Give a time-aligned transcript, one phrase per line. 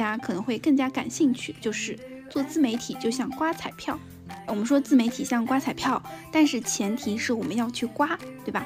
[0.00, 1.98] 大家可能会更加感兴趣，就是
[2.30, 3.98] 做自媒体就像刮彩票。
[4.46, 6.02] 我们说自媒体像刮彩票，
[6.32, 8.64] 但是前提是我们要去刮，对吧？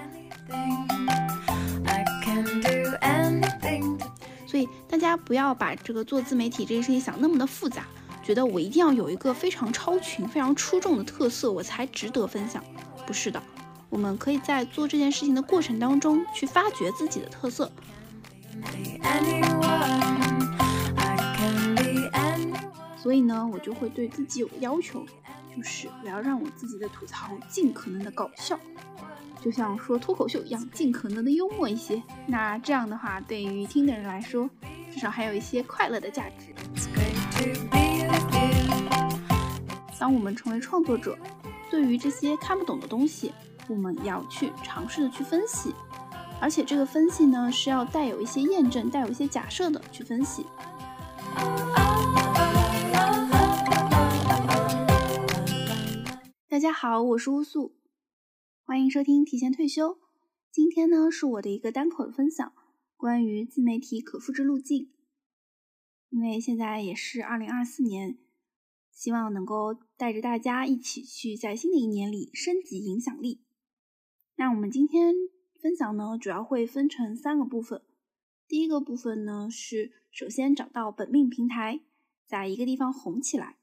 [4.47, 7.85] 所以大家不要把这个做自媒体这件事情想那么的复杂，
[8.23, 12.63] 觉得我一定要有一个非常超群、非常出众的特色，我才值得分享。
[13.05, 13.43] 不是的，
[13.91, 17.73] 我们可以在做这件事情的过程当中去发掘自己的特色。
[23.05, 25.05] 所以呢，我就会对自己有个要求，
[25.55, 28.59] 就是我要让我自己的吐槽尽可能的搞笑，
[29.43, 32.03] 就像说脱口秀一样，尽可能的幽默一些。
[32.27, 34.49] 那这样的话，对于听的人来说，
[34.91, 36.55] 至少还有一些快乐的价值。
[39.99, 41.15] 当我们成为创作者，
[41.71, 43.35] 对于这些看不懂的东西，
[43.69, 45.75] 我们要去尝试的去分析，
[46.41, 50.47] 而且这个分析呢，是要带有一些验证、带有一些假设的去分析。
[56.55, 57.75] 大家好，我是乌素，
[58.63, 59.99] 欢迎收听提前退休。
[60.53, 62.55] 今天呢是我的一个单口的分享，
[62.97, 64.93] 关于自媒体可复制路径。
[66.11, 68.19] 因为现在也是二零二四年，
[68.93, 73.41] 希望能够带着大家一起去在新的一年里升级影响力。
[74.37, 75.13] 那我们今天
[75.61, 77.83] 分享呢，主要会分成三个部分。
[78.47, 81.81] 第一个部分呢是首先找到本命平台，
[82.25, 83.59] 在一个地方红起来。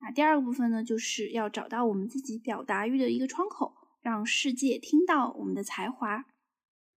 [0.00, 6.24] 那第二个部分呢，就是要找到我们自己表达欲的一个窗口，让世界听到我们的才华。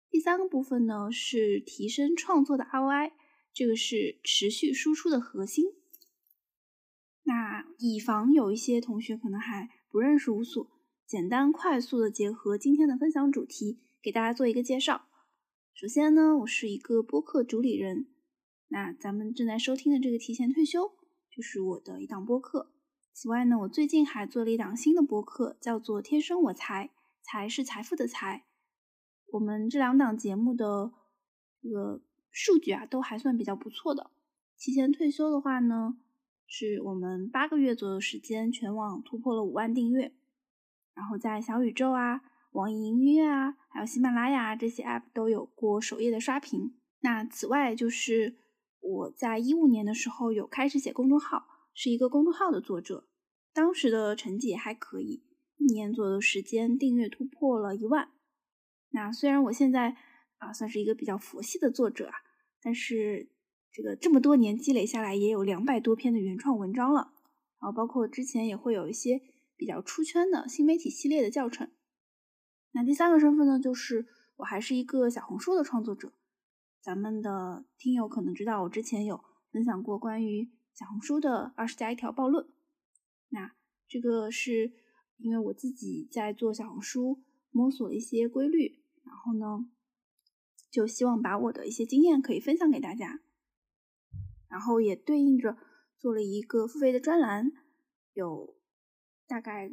[0.08, 3.12] 第三个部分呢，是提升创作的 ROI，
[3.52, 5.64] 这个是持续输出的核心。
[7.24, 10.70] 那以防有一些同学可能还不认识无所，
[11.06, 15.06] 简单快速的结合今天的分享主题，给大家做一个介绍。
[15.74, 18.06] 首先呢，我是一个播客主理人，
[18.68, 20.92] 那咱们正在收听的这个提前退休，
[21.34, 22.71] 就是我的一档播客。
[23.14, 26.88] 此外呢，我最近还做了一档新的播客，叫做《天生我材》，
[27.22, 28.44] 财是财富的财。
[29.32, 30.92] 我们这两档节目的
[31.60, 34.10] 这个数据啊，都还算比较不错的。
[34.58, 35.98] 提前退休的话呢，
[36.46, 40.14] 是我们八个月左右时间，全网突破了五万订阅，
[40.94, 46.74] 然后在小宇宙啊、网易音乐啊，还有喜马拉雅这些 app 都有过首页的刷屏。
[47.00, 48.36] 那此外，就是
[48.80, 51.51] 我在一五年的时候有开始写公众号。
[51.74, 53.08] 是一个公众号的作者，
[53.52, 55.22] 当时的成绩也还可以，
[55.56, 58.10] 一年左右的时间订阅突破了一万。
[58.90, 59.96] 那虽然我现在
[60.38, 62.14] 啊算是一个比较佛系的作者啊，
[62.60, 63.30] 但是
[63.72, 67.14] 这个这么多年积累下来，也有两百多篇的原创文章了。
[67.58, 69.22] 然后包括之前也会有一些
[69.56, 71.70] 比较出圈的新媒体系列的教程。
[72.72, 74.06] 那第三个身份呢，就是
[74.36, 76.12] 我还是一个小红书的创作者。
[76.82, 80.50] 咱们的听友可能知道，我之前有分享过关于。
[80.74, 82.48] 小红书的二十加一条暴论，
[83.28, 83.52] 那
[83.86, 84.72] 这个是
[85.18, 89.70] 因为我自己在做小红书，摸索了一些规律，然后呢，
[90.70, 93.20] 就希望把我的一些经验可以分享给大家，
[94.48, 95.58] 然后也对应着
[95.98, 97.52] 做了一个付费的专栏，
[98.14, 98.56] 有
[99.26, 99.70] 大概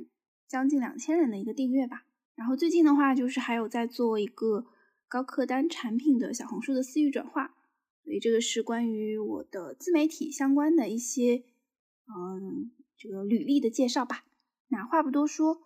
[0.47, 2.05] 将近两千人的一个订阅吧。
[2.35, 4.67] 然后最近的话，就是还有在做一个
[5.07, 7.55] 高客单产品的小红书的私域转化。
[8.09, 11.43] 所以这个是关于我的自媒体相关的一些，
[12.07, 14.25] 嗯，这个履历的介绍吧。
[14.69, 15.61] 那话不多说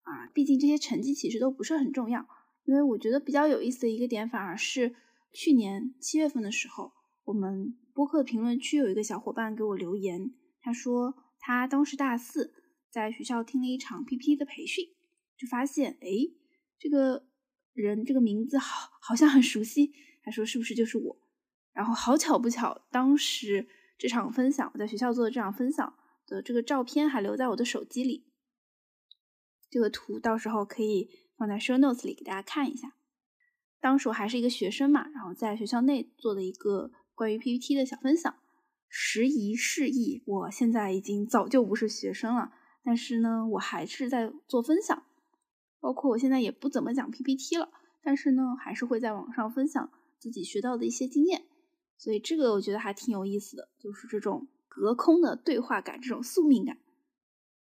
[0.00, 2.26] 啊，毕竟这些成绩其实都不是很重要。
[2.64, 4.94] 因为我觉得比较有意思的一个点，反而是
[5.34, 6.92] 去年七月份的时候，
[7.24, 10.32] 我们播客评论区有一个小伙伴给我留言，
[10.62, 12.54] 他说他当时大四，
[12.88, 14.86] 在学校听了一场 PPT 的培训，
[15.36, 16.08] 就发现哎，
[16.78, 17.26] 这个
[17.74, 19.92] 人这个名字好好像很熟悉，
[20.22, 21.21] 他说是不是就是我？
[21.72, 23.66] 然后好巧不巧，当时
[23.98, 25.94] 这场分享我在学校做的这场分享
[26.26, 28.26] 的这个照片还留在我的手机里。
[29.70, 32.92] 这个图到时候可以放在 show notes 里给大家看一下。
[33.80, 38.34] 当时我还是一个学生嘛，然后在学校内做的一个关于 PPT 的小分享。
[38.94, 42.52] 时移世易，我现在已经早就不是学生了，
[42.84, 45.02] 但是呢，我还是在做分享。
[45.80, 47.70] 包括我现在也不怎么讲 PPT 了，
[48.02, 51.46] 但是呢，还是会在网上分享自己学到的一些经验。
[52.02, 56.78] 所以这个我觉得还挺有意思的，就是这种隔空的对话感，这种宿命感。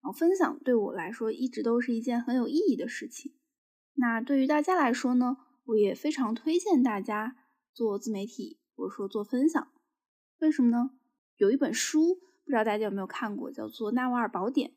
[0.01, 3.33] 然后分享对我来说一直都是一件很有意义的事情。
[3.94, 5.36] 那对于大家来说呢，
[5.66, 7.36] 我也非常推荐大家
[7.74, 9.68] 做自媒体，或者说做分享。
[10.39, 10.92] 为什么呢？
[11.36, 14.69] 有一本书，不知道大家有没有看过，叫做《纳瓦尔宝典》，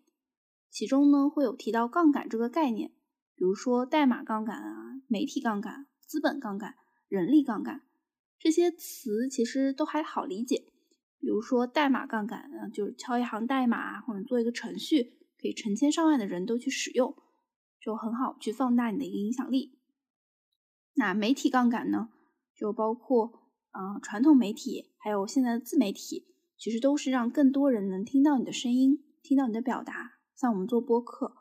[0.68, 2.90] 其中呢会有提到杠杆这个概念，
[3.36, 6.74] 比如说代码杠杆啊、媒体杠杆、资本杠杆、
[7.06, 7.82] 人力杠杆。
[8.44, 10.66] 这些词其实都还好理解，
[11.18, 17.16] 比如说代码杠杆，嗯，就是敲一行代码或者做一个程序，可以成千上万的人都去使用，
[17.80, 19.78] 就很好去放大你的一个影响力。
[20.92, 22.10] 那媒体杠杆呢，
[22.54, 26.26] 就包括嗯传统媒体，还有现在的自媒体，
[26.58, 30.18] 其实都是让更多人能听到你的声音，听到你的表达。
[30.36, 31.34] 像我们做播客，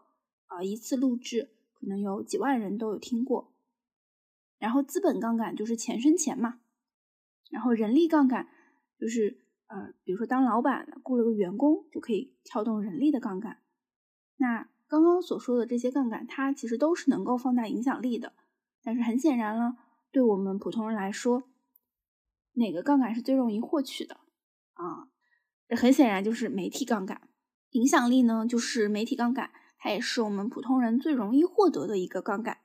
[0.46, 3.54] 啊，一次录制可能有几万人都有听过。
[4.58, 6.62] 然后资本杠杆就是钱生钱嘛，
[7.54, 8.50] 然后人力杠杆
[9.00, 13.60] 就是呃，比如说当老板雇了个员工，就可以撬动人力的杠杆。
[14.38, 18.34] 那刚刚所说的这些杠杆，它其实都是能够放大影响力的。
[18.82, 19.78] 但是很显然了，
[20.12, 21.44] 对我们普通人来说，
[22.54, 24.18] 哪个杠杆是最容易获取的
[24.74, 25.08] 啊？
[25.78, 27.30] 很显然就是媒体杠杆。
[27.70, 32.58] 影响力呢，就是媒体杠杆，它也是我们普通人最容易获得的一个杠杆。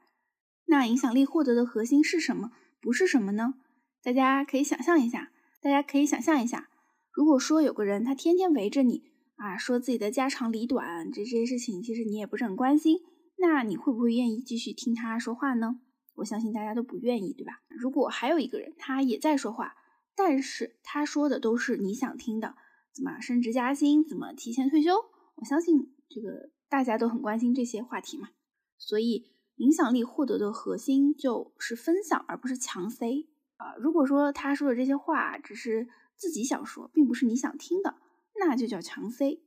[0.65, 2.53] 那影响力获得的核心是什么？
[2.81, 3.55] 不是什么呢？
[4.03, 6.69] 大家可以想象一下，大家可以想象一下，
[7.13, 9.05] 如果说有个人他天天围着你
[9.37, 12.99] 啊，说自己的家长里短，这这些事情其实你也不是很关心，
[13.37, 15.81] 那你会不会愿意继续听他说话呢？
[16.17, 17.61] 我相信大家都不愿意，对吧？
[17.69, 19.75] 如果还有一个人，他也在说话，
[20.17, 22.57] 但是他说的都是你想听的，
[22.93, 24.91] 怎么升职加薪，怎么提前退休？
[25.37, 28.31] 我相信这个大家都很关心这些话题嘛。
[28.77, 33.27] 所以影响力获得的核心就是分享，而不是强塞
[33.59, 33.77] 啊。
[33.79, 37.99] 如果说他说的这些话只是自己想说，并不是你想听的，
[38.41, 39.43] 那就叫强塞。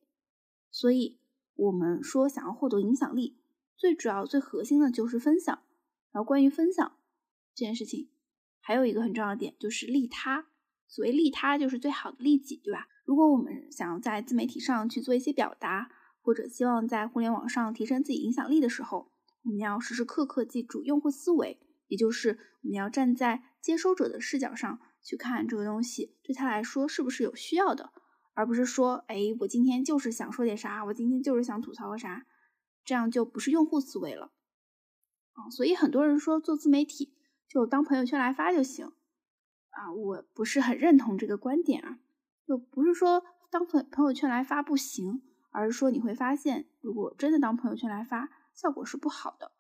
[0.69, 1.19] 所以
[1.55, 3.39] 我们说想要获得影响力，
[3.75, 5.63] 最主要、最核心的就是分享。
[6.11, 6.97] 然后关于分享
[7.55, 8.09] 这件事情，
[8.59, 10.47] 还有一个很重要的点就是利他。
[10.87, 12.87] 所谓利他，就是最好的利己，对吧？
[13.05, 15.89] 如果我们想要在自媒体上去做一些表达，
[16.21, 19.09] 或者希望在互联网上提升自己影响力的时候，
[19.43, 21.59] 我们要时时刻刻记住用户思维，
[21.91, 27.91] 也就是我们要站在接收者的视角上去看这个东西对他来说是不是有需要的，
[28.33, 32.25] 而不是说，哎，我今天就是想说点啥，我今天就是想吐槽个啥，
[32.85, 34.31] 这样就不是用户思维了。
[35.33, 37.13] 啊，所以很多人说做自媒体
[37.49, 41.99] 就当朋友圈来发就行，啊，我不是很认同这个观点啊，
[42.47, 45.21] 就不是说当朋朋友圈来发不行，
[45.51, 49.51] 而是说你会发现，如果真的当朋友圈来发，效果是不好的，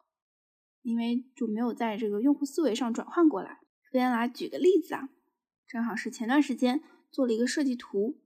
[0.81, 3.59] 因为就没有在这个用户思维上转换过来。
[3.83, 5.09] 这边来举个例子啊，
[5.67, 6.81] 正好是前段时间
[7.11, 8.19] 做了一个设计图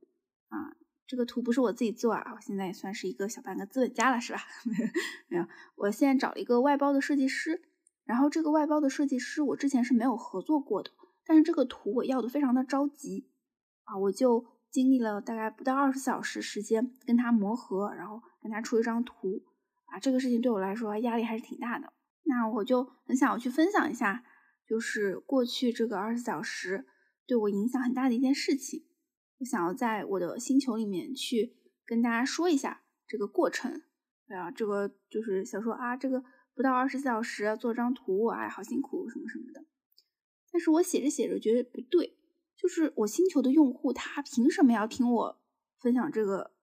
[0.49, 0.75] 啊。
[1.07, 4.39] 这个图不是我自己做啊，我现在也算是一个小半个资本家了，是吧？
[5.29, 7.61] 没有，我现在找了一个外包的设计师，
[8.05, 10.89] 然后这个外包的设计师我之前是没有合作过的，
[11.23, 13.29] 但是这个图我要的非常的着急
[13.83, 19.43] 啊，我就经历了大概不到二十四小时时间跟他磨合，然后跟他出一张图
[19.85, 21.93] 啊，这个事情对我来说压力还是挺大的。
[22.27, 24.23] 那我就很想要去分享一下，
[24.67, 26.85] 就是过去这个二十四小时
[27.25, 28.85] 对我影响很大的一件事情。
[29.37, 31.55] 我想要在我的星球里面去
[31.85, 33.83] 跟大家说一下这个过程，
[34.27, 36.23] 对啊，这个就是想说啊，这个
[36.55, 39.65] 不到二十四小时做张图，哎，好辛苦什么什么的。
[40.51, 42.17] 但是我写着写着觉得不对，
[42.57, 45.41] 就是我星球的用户他凭什么要听我
[45.79, 46.53] 分享这个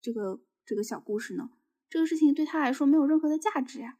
[0.00, 1.50] 这个这个小故事呢？
[1.88, 3.96] 这个事情对他来说没有任何的价值呀。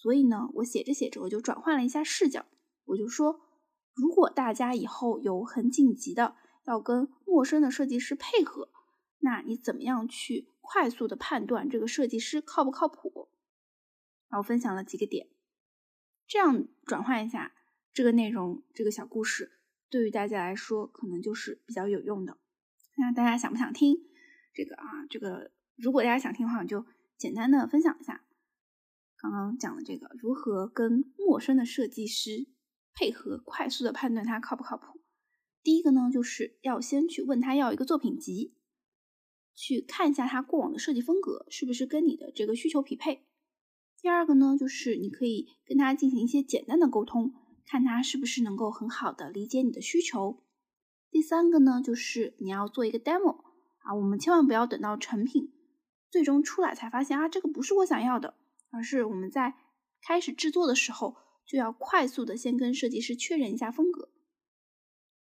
[0.00, 2.46] 所以呢，我写着写着我就转换了一下视角，
[2.84, 3.40] 我就说，
[3.94, 6.36] 如果大家以后有很紧急的。
[6.66, 8.68] 要跟陌生的设计师配合，
[9.20, 13.30] 那你怎么样去快速的判断这个设计师靠不靠谱？
[14.28, 15.30] 然后分享了几个点，
[16.28, 17.54] 这样转换一下
[17.92, 22.36] 这个内容，这个小故事对于大家来说可能就是比较有用的。
[22.98, 23.96] 那大家想不想听
[24.54, 25.06] 这个啊？
[25.08, 28.22] 这个如果大家想听的话，我就简单的分享一下
[29.20, 32.48] 刚刚讲的这个如何跟陌生的设计师
[32.94, 35.00] 配合，快速的判断他靠不靠谱。
[35.62, 38.54] 第一个呢，就是要先去问他要一个作品集，
[39.54, 43.26] 去看一下他过往的设计风格是不是跟你的这个需求匹配。
[44.00, 47.34] 第二个呢，就是你可以跟他进行一些简单的沟通，
[47.66, 50.42] 看他是不是能够很好的理解你的需求。
[51.10, 53.44] 第三个呢，就是你要做一个 demo
[53.80, 55.52] 啊，我们千万不要等到成品
[56.08, 58.34] 最终出来才发现啊，这个不是我想要的，
[58.70, 59.54] 而是我们在
[60.02, 64.10] 开始制作的时候就要快速的先跟设计师确认一下风格。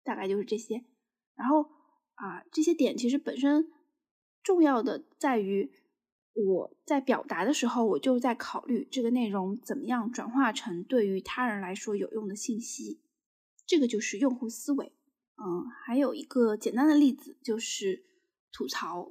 [0.04, 0.84] 大概就是这些，
[1.34, 1.70] 然后
[2.14, 3.70] 啊，这些点其实本身
[4.42, 5.70] 重要的在于
[6.34, 13.00] 我在表达的时候，我就在考虑这个内容怎么样转化成对于他人来说有用的信息，
[13.64, 14.92] 这个就是用户思维。
[15.36, 18.04] 嗯，还有一个简单的例子就是
[18.52, 19.08] 吐槽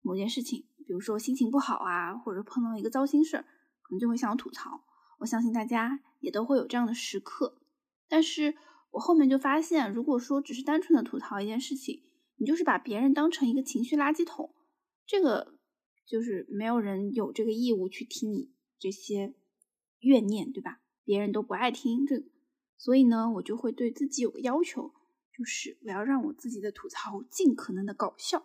[0.00, 3.44] 某件事情，比如说心情不好啊，或者碰到一个糟心事儿，
[3.92, 4.84] 可能就会想吐槽。
[5.18, 7.58] 我相信大家也都会有这样的时刻，
[8.08, 8.56] 但是。
[8.92, 12.02] 我后面就发现，如果说只是单纯的吐槽一件事情，
[12.36, 14.54] 你就是把别人当成一个情绪垃圾桶，
[15.06, 15.54] 这个
[16.06, 19.34] 就是没有人有这个义务去听你这些
[20.00, 20.82] 怨念，对吧？
[21.04, 22.22] 别人都不爱听这，
[22.76, 24.92] 所以呢，我就会对自己有个要求，
[25.34, 28.44] 就是我要让我自己的吐槽尽可能的搞笑，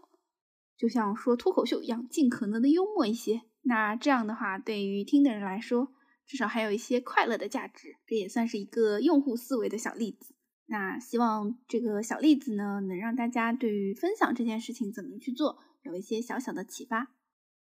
[0.77, 3.41] 就像说脱口秀一样，尽可能的幽默一些。
[3.67, 5.93] 那这样的话，对于听的人来说，
[6.25, 10.33] 至少还有一些快乐的价值，这也算是一个用户思维的小例子。
[10.67, 17.09] 那希望这个小例子呢，能让大家对于分享这件事情怎么去做，有一些小小的启发。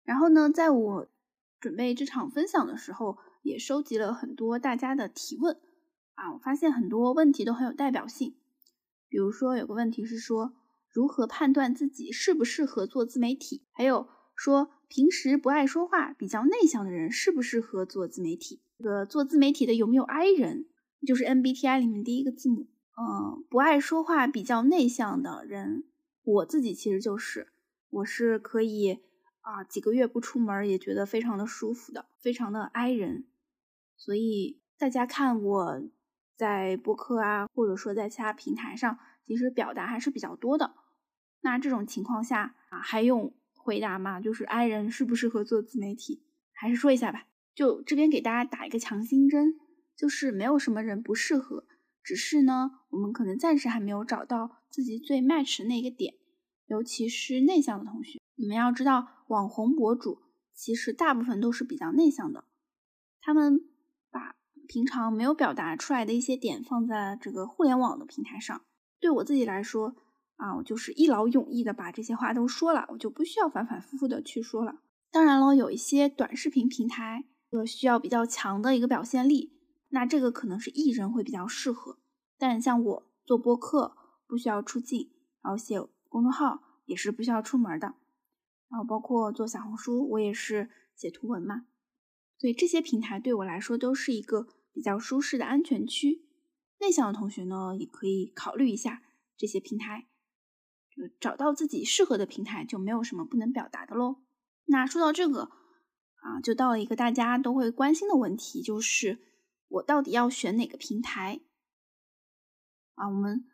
[0.04, 1.08] 然后呢，在我
[1.58, 5.58] 准备这场分享的时候，也收集了很多大家的提问
[6.14, 8.36] 啊，我发现很多问题都很有代表性。
[9.08, 10.52] 比如说有个问题是说，
[10.90, 13.66] 如何判断自己适不适合做自媒体？
[13.72, 18.60] 还有说，平时不爱说话、比较内向的人适不适合做自媒体？
[18.78, 20.66] 这个做自媒体的有没有 I 人？
[21.04, 22.68] 就是 MBTI 里面第一个字母。
[22.96, 25.82] 嗯，不爱说话、比较内向的人，
[26.22, 27.48] 我自己其实就是，
[27.90, 29.00] 我是可以
[29.40, 33.26] 啊几个月不出门也觉得非常的舒服的，非常的 I 人。
[33.96, 35.82] 所以大家看我
[36.36, 38.96] 在播客啊，或者说在其他平台上，
[39.26, 40.74] 其实表达还是比较多的。
[41.40, 44.20] 那这种情况下啊，还用回答嘛？
[44.20, 46.22] 就是 I 人适不适合做自媒体？
[46.52, 49.58] 还是说一下吧，就这边给大家打一个强心针，
[49.96, 51.66] 就是没有什么人不适合。
[52.02, 56.14] 只是呢，我们可能暂时还没有找到自己最 match 的那个点，
[56.66, 58.20] 尤其是内向的同学。
[58.34, 60.18] 你们要知道，网红博主
[60.52, 62.44] 其实大部分都是比较内向的，
[63.22, 63.58] 他们
[64.10, 64.36] 把
[64.68, 68.60] 平常没有表达出来的一些点放在这个互联网的平台上。
[69.00, 69.96] 对我自己来说，
[70.36, 74.80] 啊，我就是一劳永逸的把这些话都说了，我就不需要反反复复的去说了。
[75.10, 79.52] 当然了，有一些短视频平台，呃，需要比较强的一个表现力。
[79.90, 81.98] 那这个可能是艺人会比较适合，
[82.36, 87.94] 但像我做播客不需要出镜，然后写公众号也是不需要出门的，
[88.68, 91.66] 然后包括做小红书，我也是写图文嘛，
[92.38, 96.24] 所以这些平台对我来说都是一个比较舒适的安全区。
[96.80, 99.02] 内向的同学呢，也可以考虑一下
[99.36, 100.08] 这些平台，
[101.20, 104.22] 找到自己适合的平台，就没有什么不能表达的喽。
[104.66, 105.50] 那说到这个
[106.22, 109.20] 啊，就到了一个大家都会关心的问题，就是。
[109.68, 111.40] 我到底要选哪个平台
[112.94, 113.08] 啊？
[113.08, 113.50] 我们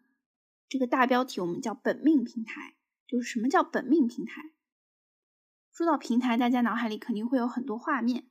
[0.68, 2.74] 这个大标题我们叫本命平台，
[3.06, 4.52] 就是什么叫本命平台？
[5.72, 8.28] 说到平台，大家脑海里肯定会有很多画面，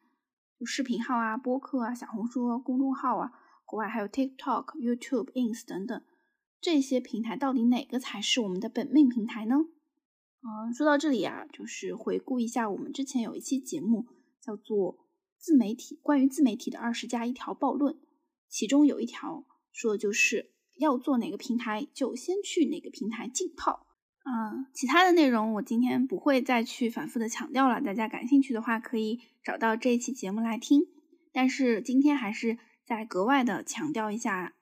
[0.60, 3.32] 就视频号啊、播客啊、小红书公众号啊，
[3.66, 6.04] 国外还有 TikTok、YouTube、Ins 等等，
[6.62, 9.56] 这些平台到底哪个才是我们的本命平台呢？
[10.42, 14.06] 嗯，说到这里啊，就是回顾一下我们之前有一期节目
[14.42, 15.06] 叫做。
[15.42, 17.98] 自媒体关于自媒体的二十加一条暴论，
[18.50, 23.88] 其中有一条说的就是要做哪个平台就先去哪个平台浸泡。
[24.26, 30.82] 嗯，其他的内容我今天不会再去反复的强调了，大家感兴趣的话可以找到这一期节目来听。
[31.32, 34.54] 但是今天还是再格外的强调一下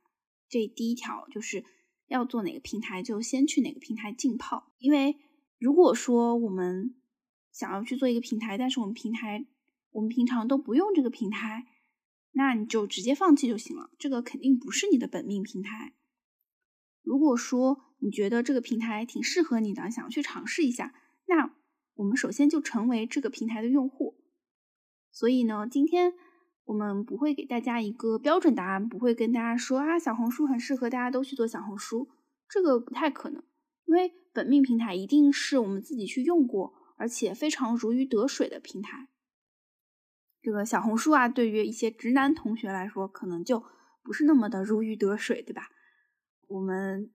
[0.48, 1.66] 这第一条，就是
[2.08, 4.72] 要做哪个平台就先去哪个平台浸泡。
[4.80, 5.18] 因为
[5.60, 6.96] 如果说我们
[7.52, 9.46] 想要去做一个平台，但是我们平台
[9.92, 11.68] 我们平常都不用这个平台，
[12.32, 13.90] 那你就直接放弃就行了。
[13.98, 15.94] 这个肯定不是你的本命平台。
[17.02, 20.94] 如果说你觉得这个平台挺适合你的，想要去尝试一下，
[21.26, 21.56] 那
[21.96, 24.18] 我们首先就成为这个平台的用户。
[25.12, 26.14] 所以呢，今天
[26.68, 32.10] 我们不会给大家一个标准答案，不会跟大家说啊，小红书很适合大家都去做小红书，
[32.50, 33.42] 这个不太可能。
[33.86, 39.08] 因为本命平台一定是我们自己去用过，而且非常如鱼得水的平台。
[40.42, 43.64] 这个小红书啊，对于一些直男同学来说，可能就
[44.04, 45.70] 不是那么的如鱼得水，对吧？
[46.48, 47.10] 我们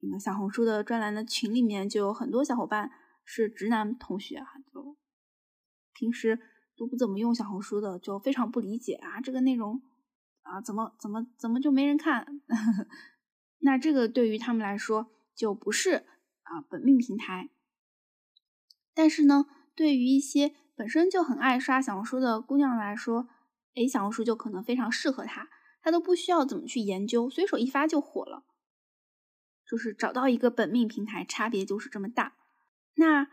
[0.00, 2.90] 那个小红书的专栏的群里面就有很多小伙伴
[3.22, 4.96] 是直男同学啊，就
[5.92, 6.40] 平时
[6.76, 9.82] 都不怎么用小红书的，就非常不理解啊，这个内容
[10.42, 12.40] 啊，怎么怎么怎么就没人看？
[13.60, 16.06] 那这个对于他们来说就不是
[16.42, 17.50] 啊本命平台。
[18.92, 23.28] 但是呢，对于一些本身就很爱刷小红书的姑娘来说，
[23.74, 25.48] 诶，小红书就可能非常适合她，
[25.82, 28.44] 她都不需要怎么去研究，随手一发就火了。
[29.66, 32.36] 就是找到一个本命平台，差别就是这么大。
[32.96, 33.28] 那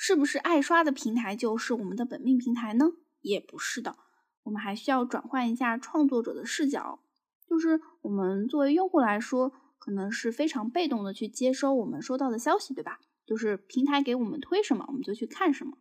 [0.00, 2.92] 是不是爱刷的平台就是我们的本命平台呢？
[3.20, 3.96] 也不是的，
[4.44, 7.00] 我们还需要转换一下创作者的视角，
[7.48, 13.00] 就是我们作为用户来说，可能是非常被动的去接收我们收到的消息，对吧？
[13.26, 15.76] 就是平台给我们推什么，我们就去看什么。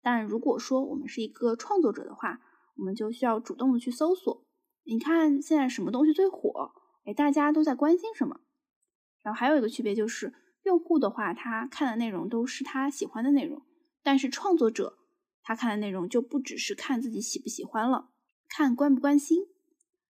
[0.00, 2.40] 但如果说我们是一个创作者的话，
[2.76, 4.44] 我们就需要主动的去搜索。
[4.84, 6.70] 你看现在什么东西最火？
[7.04, 8.38] 哎，大家都在关心什么？
[9.22, 10.32] 然后还有一个区别就是，
[10.66, 13.62] 用户的话，他看的内容都是他喜欢的内容，
[14.02, 14.98] 但是创作者
[15.40, 18.10] 他看的内容就不只是看自己喜不喜欢了，
[18.48, 19.44] 看关不关心。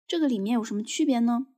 [0.07, 1.49] 这个里面有什么区别呢？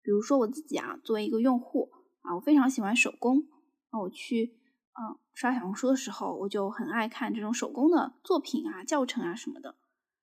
[0.00, 1.90] 比如说我自己啊，作为一个用户
[2.22, 3.46] 啊，我非常喜欢手工，
[3.92, 4.56] 那我去
[4.92, 9.76] 啊刷小红书的时候，我就很爱看这种手工的作品啊、教程啊什么的。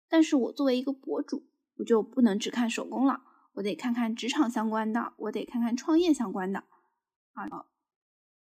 [0.07, 1.43] 但是我作为一个博主，
[1.79, 3.21] 我就不能只看手工了，
[3.55, 6.63] 我得看看职场相关的，我得看看创业相关的
[7.33, 7.65] 啊。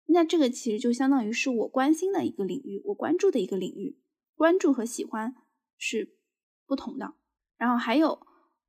[0.07, 3.99] 那这个其实就相当于是我关心的一个领域，我关注的一个领域，
[4.35, 5.35] 关注和喜欢
[5.77, 6.17] 是
[6.65, 7.13] 不同的。
[7.57, 8.19] 然后还有，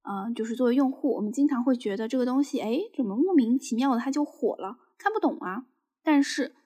[0.02, 5.66] 嗯，就是作为用户，我们经常会觉得这个东西，哎，怎么莫名其妙的它就火了，看不懂啊。
[6.02, 6.56] 但是，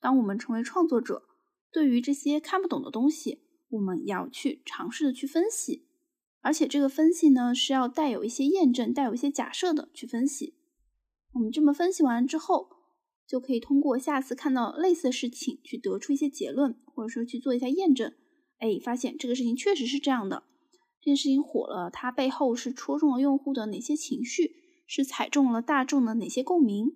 [0.00, 1.22] 当我们成为创作者，
[1.70, 5.86] 对于这些看不懂的东西，我们要去尝试的去分析，
[6.40, 10.56] 而且这个分析呢是要带有一些验证、带有一些假设的去分析。
[11.32, 12.75] 我们这么分析完之后，
[13.26, 18.12] 就可以通过下次看到类似的事情去得出一些结论，或者说去做一下验证。
[18.58, 20.44] 哎，发现这个事情确实是这样的，
[21.00, 24.52] 这件事情火了，它背后是戳中了用户的哪些情绪，
[24.86, 26.92] 是踩中了大众的哪些共鸣？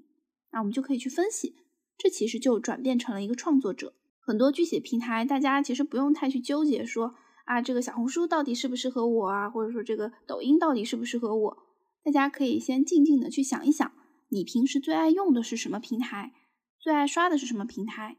[0.52, 1.56] 那我们就可以去分析，
[1.98, 3.94] 这其实就转变成了一个创作者。
[4.20, 11.58] 很多具体的平台，大家其实不用太去纠结，说啊，这个小红书到底适不适合我啊，或者说这个抖音到底适不适合我？
[12.02, 13.92] 大家可以先静静的去想一想，
[14.30, 16.32] 你平时最爱用的是什么平台，
[16.78, 18.16] 最爱刷的是什么平台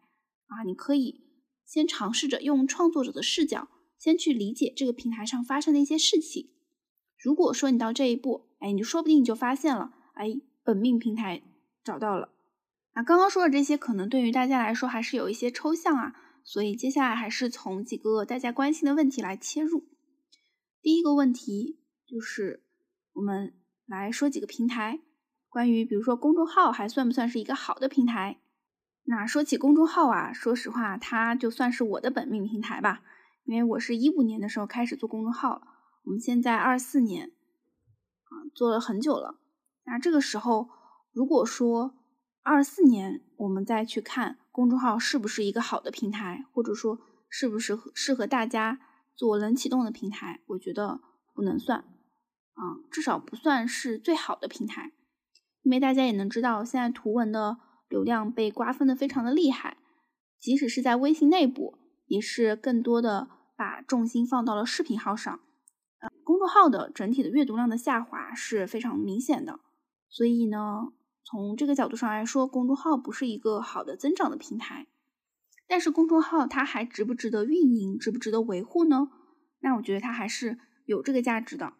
[0.47, 0.63] 啊？
[0.63, 1.21] 你可以
[1.65, 6.51] 先尝试着用创作者的视角，先去理解这个平台上发生的一些事情。
[7.17, 11.41] 如果说你到这一步，哎，你说不定你就发现了，哎，本命平台
[11.83, 12.33] 找到了。
[12.93, 16.13] 那刚刚说的这些，可能对于大家来说还是有一些抽象啊，
[16.43, 19.85] 所以接下来还是从几个大家关心的问题来切入。
[20.81, 22.65] 第一个问题就是，
[23.13, 23.53] 我们
[23.85, 24.99] 来说几个平台，
[25.51, 28.39] 关于比如说公众号还算不算是一个好的平台？
[29.03, 33.01] 那说起公众号啊，说实话，它就算是我的本命平台吧，
[33.43, 35.63] 因为我是一五年的时候开始做公众号了，
[36.05, 37.33] 我们现在二四年
[38.23, 39.39] 啊，做了很久了。
[39.83, 40.69] 那这个时候，
[41.11, 41.95] 如果说
[42.43, 48.79] 二四年，我们再去看公众号是不是一个好的平台，或者说是不是适合大家
[49.17, 50.39] 做冷启动的平台？
[50.45, 51.01] 我觉得
[51.33, 51.79] 不能算，
[52.53, 54.93] 啊，至少不算是最好的平台，
[55.63, 57.57] 因为大家也能知道，现在图文的
[57.89, 59.77] 流量被瓜分的非常的厉害，
[60.39, 65.39] 即使是在微信内部，也是更多的把重心放到了视频号上，
[65.99, 69.59] 呃，公众号的整体的阅读量的下滑是非常明显的，
[70.09, 70.93] 所以呢。
[71.23, 74.87] 从这个角度上来说，公众号不是一个好的增长的平台。
[75.67, 79.07] 但是公众号它还值不值得运营，值不值得维护呢？
[79.59, 81.73] 那我觉得它还是有这个价值的。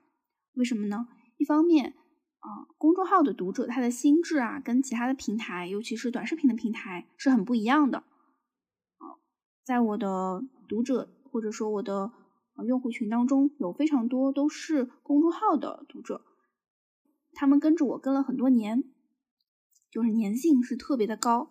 [0.54, 1.08] 为什么呢？
[1.38, 1.96] 一方面，
[2.42, 8.00] 啊，公众号的读者他的心智啊，跟其他的平台，尤其是短视频的平台是很不一样的。
[8.00, 9.18] 啊，
[9.64, 12.12] 在我的读者或者说我的
[12.68, 16.22] 用户群当中，有非常多都是公众号的读者，
[17.34, 18.84] 他们跟着我跟了很多年。
[19.94, 21.50] 就是粘性是特别的高，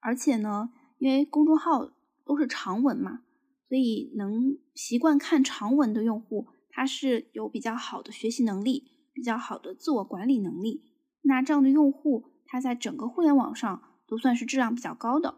[0.00, 1.90] 而且呢，因为公众号
[2.26, 3.22] 都是长文嘛，
[3.70, 8.84] 所以能习惯看长文的用户，他是有比较好的学习能力，
[9.18, 10.84] 比较好的自我管理能力。
[11.22, 15.34] 那这样的用户，他在整个互联网上都算是质量比较高的。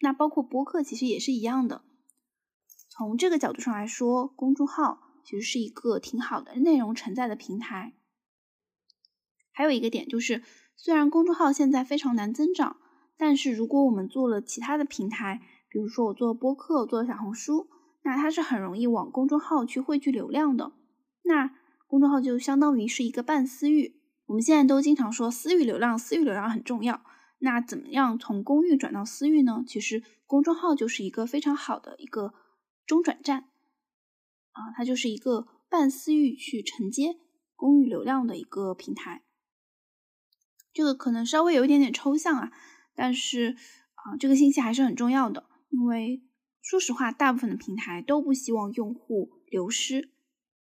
[0.00, 1.82] 那包括播客其实也是一样的。
[2.90, 7.94] 从这个角度上来说，公众号其实是一个挺好的内容承载的平台。
[9.52, 10.42] 还有一个点就是。
[10.74, 12.78] 虽然公众号现在非常难增长，
[13.16, 17.68] 但是如果我们做了其他的平台，比如说我做播客、做小红书，
[18.02, 20.72] 那它是很容易往公众号去汇聚流量的。
[21.22, 21.54] 那
[21.92, 24.00] 公众号就相当于是一个半私域。
[24.24, 27.04] 我们现在都经常说私域流量，私域流量很重要。
[27.40, 29.62] 那怎么样从公域转到私域呢？
[29.66, 32.32] 其实公众号就是一个非常好的一个
[32.86, 33.40] 中转站
[34.52, 37.18] 啊，它就是一个半私域去承接
[37.54, 39.22] 公域流量的一个平台。
[40.72, 42.52] 这个可能稍微有一点点抽象啊，
[42.94, 43.54] 但是
[43.96, 45.44] 啊，这个信息还是很重要的。
[45.68, 46.22] 因为
[46.62, 50.11] 说实话，大部分的平台都不希望用户流失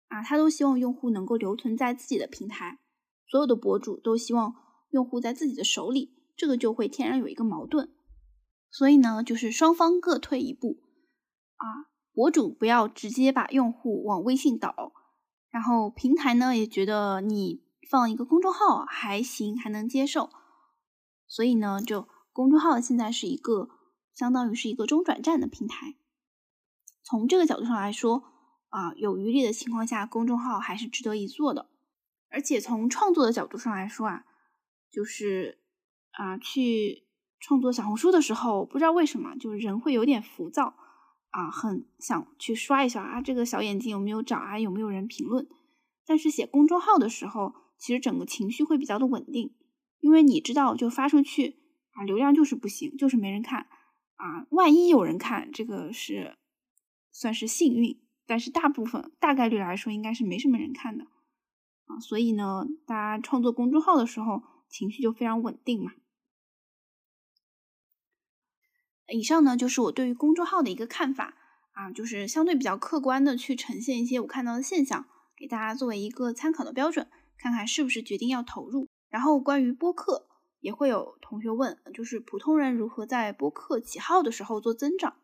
[0.07, 2.79] 啊，他都希望用户能够留存在自己的平台。
[3.27, 4.55] 所有的博主都希望
[4.89, 7.93] 用户在自己的手里，这个就会天然有一个矛盾。
[8.69, 10.81] 所以呢，就是双方各退一步
[11.55, 14.93] 啊，博主不要直接把用户往微信导，
[15.49, 17.65] 然后平台呢也觉得你。
[17.89, 20.29] 放一个公众号还行，还能接受，
[21.25, 23.69] 所以呢，就公众号现在是一个
[24.13, 25.95] 相当于是一个中转站的平台。
[27.01, 28.25] 从这个角度上来说，
[28.69, 31.69] 啊，有余力的情况下，公众号还是值得一做的。
[32.30, 34.25] 而且从创作的角度上来说啊，
[34.91, 35.60] 就是
[36.12, 37.08] 啊，去
[37.39, 40.75] 创作小红书的时候，不知道为什么，就是人会有点浮躁
[41.30, 45.47] 啊，很想去刷一刷啊，这个小眼睛有没有涨啊，有没有人评论。
[46.06, 49.53] 但是写公众号的时候，其实整个情绪会比较的稳定，
[49.99, 51.60] 因为你知道，就发出去
[51.91, 53.67] 啊，流量就是不行，就是没人看
[54.15, 54.47] 啊。
[54.49, 56.38] 万一有人看，这个是
[57.12, 61.05] 算是幸运，但是大部分大概率来说，应该是没什么人看的
[61.85, 61.99] 啊。
[61.99, 65.93] 所以呢，大家创作公众号的时候，情绪就非常稳定嘛。
[69.09, 71.37] 以上呢，就是我对于公众号的一个看法
[71.71, 78.89] 啊，就是相对比较客观的去呈现一些我看到的现象，给大家作为一个参考的标准，看看是不是决定要投入。
[79.07, 80.27] 然后关于播客，
[80.59, 85.15] 也会有同学问，就是普通人如何在播客起号的时候做增长？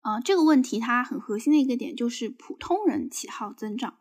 [0.00, 3.96] 啊，这个问题它很核心的一个点就是普通人起号增长，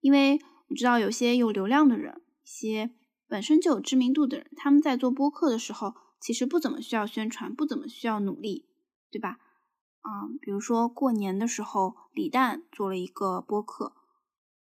[0.00, 2.90] 因为我知道有些有流量的人，一些
[3.26, 8.68] 本身就有知名度的人，他们在做播客的时候，其实不怎么需要宣传，不怎么需要努力。
[9.10, 9.38] 对吧？
[10.02, 13.94] 嗯，比如说过年的时候，李诞做了一个播客，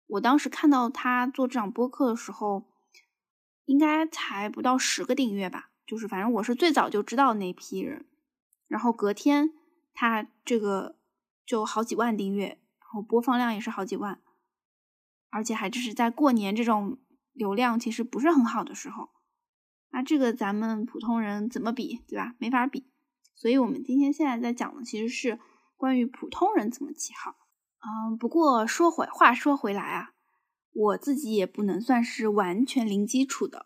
[0.08, 2.66] 我当时看到他做这场播客的时候，
[3.66, 8.08] 应该才不到十个订阅吧，就是反正我是最早就知道那批人，
[8.68, 9.54] 然后隔天
[9.94, 10.98] 他这个
[11.46, 12.48] 就好几万订阅，
[12.80, 14.22] 然后播放量也是好几万，
[15.30, 16.98] 而且还只是在过年这种
[17.34, 19.10] 流量其实不是很好的时候，
[19.92, 22.36] 那这个咱们普通人怎么比，对吧？
[22.40, 22.90] 没法比。
[23.34, 25.40] 所以，我们今天现在在讲的其实是
[25.76, 27.36] 关于普通人怎么起号。
[27.80, 30.12] 嗯，不过说回话说回来啊，
[30.74, 33.66] 我自己也不能算是完全零基础的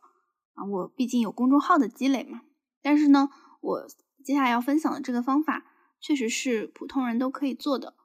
[0.53, 2.43] 啊，我毕竟有公众号的积累嘛。
[2.81, 3.87] 但是呢，我
[4.23, 5.65] 接下来要分享的这个方法，
[6.05, 7.95] 确实是普通人都可以做的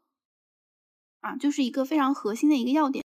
[1.20, 3.04] 啊，就是一个非常核心的一个要点，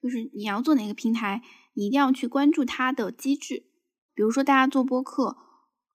[0.00, 3.66] 就是你要做哪个平台，你一定要去关注它的机制。
[4.14, 5.36] 比如说，大家做播客，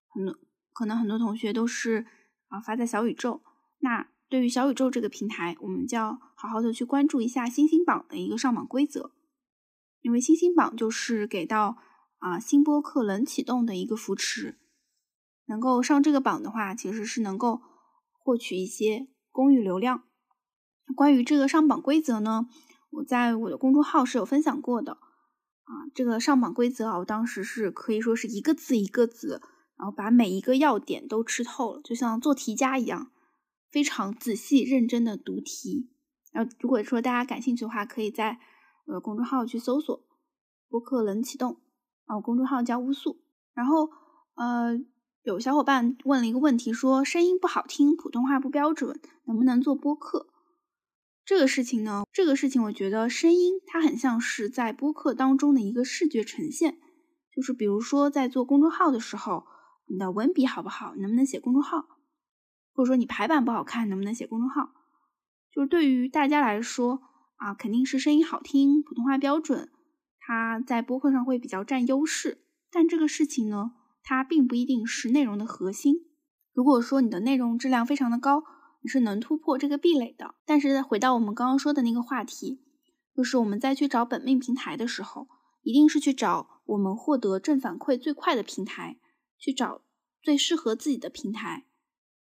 [0.08, 0.38] 很多。
[0.74, 2.06] 可能很多同学都是
[2.48, 3.42] 啊发在小宇宙，
[3.78, 9.10] 那对于小宇宙这个平台，我们就要好好的去关注一下星星榜的一个上榜规则，
[10.02, 11.78] 因为星星榜就是给到
[12.18, 14.58] 啊新播客冷启动的一个扶持，
[15.46, 17.60] 能够上这个榜的话，其实是能够
[18.28, 20.02] 获取一些公域流量。
[20.94, 22.46] 关于这个上榜规则呢，
[22.90, 24.98] 我在我的公众号是有分享过的
[25.64, 29.40] 啊，这个上榜规则啊，我当时是可以说是一个字一个字。
[29.78, 33.12] 然后把每一个要点都吃透了，就像做题家一样，
[33.70, 35.88] 非常仔细认真的读题。
[36.32, 38.38] 然后如果说大家感兴趣的话，可以在
[38.84, 40.04] 我的公众号去搜索
[40.68, 41.60] “播客冷启动”，
[42.06, 43.22] 啊，我公众号叫乌素。
[43.54, 43.88] 然后
[44.34, 44.76] 呃，
[45.22, 50.28] 有小伙伴问了一个问题，说声音不好听，普通话不标准，能不能做播客？
[51.24, 56.78] 这个事情呢，这个事情我觉得声音它很像是在播客当中的一个视觉呈现，
[57.34, 59.44] 就是比如说在做公众号的时候。
[59.90, 60.94] 你的文笔好不好？
[60.96, 61.88] 能不能写公众号？
[62.74, 64.74] 或者说你排版不好看，能不能写公众号？
[65.50, 67.00] 就是对于大家来说
[67.36, 69.70] 啊，肯定是声音好听、普通话标准，
[70.20, 72.44] 它在播客上会比较占优势。
[72.70, 73.72] 但这个事情呢，
[74.02, 76.06] 它并不一定是内容的核心。
[76.52, 78.42] 如果说你的内容质量非常的高，
[78.82, 80.34] 你是能突破这个壁垒的。
[80.44, 82.60] 但是回到我们刚刚说的那个话题，
[83.14, 85.28] 就是我们在去找本命平台的时候，
[85.62, 88.98] 一定是去找我们获得正反馈最快的平台。
[89.40, 89.82] 去找
[90.20, 91.68] 最适合自己的平台。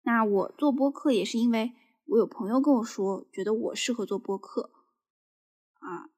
[0.02, 1.74] 那我做播客也是因为
[2.06, 4.72] 我有朋友跟我说，觉得我适合做播客
[5.76, 6.10] 啊。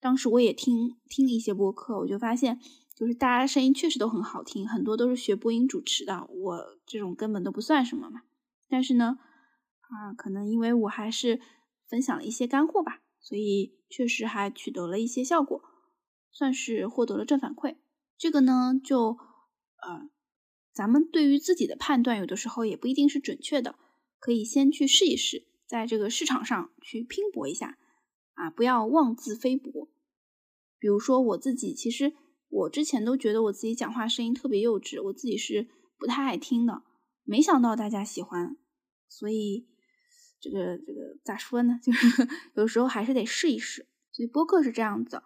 [0.00, 2.58] 当时我也听听了一些播客，我就发现，
[2.96, 8.22] 就是大家声音确实都很好听，很多都是学播音主持的，我这种根本都不算什么嘛。
[8.68, 9.18] 但是呢，
[9.80, 11.40] 啊，可能因为我还是
[11.86, 15.62] 分享了一些干货吧，所以确实还取得了一些效果，
[16.32, 17.76] 算是获得了正反馈。
[18.18, 19.18] 这个呢，就
[19.82, 20.10] 呃。
[20.72, 23.76] 咱们对于自己的判断，有的时候也不一定是准确的，
[24.18, 27.78] 可以先去试一试，在这个市场上去拼搏一下，
[28.34, 29.88] 啊，不要妄自菲薄。
[30.78, 32.12] 比如说我自己，其实
[32.48, 36.82] 我之前都觉得我自己讲话声音特别幼稚，我自己是不太爱听的，
[37.24, 38.56] 没想到大家喜欢，
[39.08, 39.66] 所以
[40.40, 41.78] 这个这个咋说呢？
[41.84, 43.86] 就是有时候还是得试一试。
[44.12, 45.22] 所以播客是这样子，